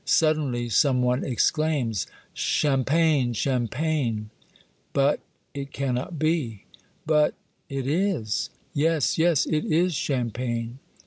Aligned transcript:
Suddenly 0.03 0.69
some 0.69 1.03
one 1.03 1.23
exclaims, 1.23 2.07
—Champagne, 2.33 3.33
champagne!"'' 3.33 4.31
But— 4.93 5.19
it 5.53 5.71
cannot 5.71 6.17
be." 6.17 6.63
'^ 6.73 6.79
But— 7.05 7.35
it 7.69 7.85
is." 7.85 8.49
*' 8.61 8.65
Yes, 8.73 9.19
yes, 9.19 9.45
it 9.45 9.63
is 9.63 9.93
champagne 9.93 10.79